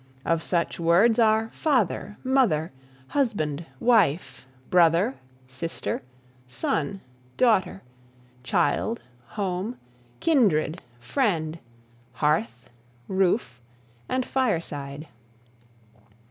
[0.25, 2.71] Of such words are father, mother,
[3.09, 5.13] husband, wife, brother,
[5.45, 6.01] sister,
[6.47, 7.01] son,
[7.37, 7.83] daughter,
[8.43, 9.03] child,
[9.37, 9.77] home,
[10.19, 11.59] kindred, friend,
[12.13, 12.71] hearth,
[13.07, 13.61] roof
[14.09, 15.07] and fireside.